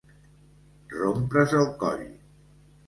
[0.95, 2.05] Rompre's el coll.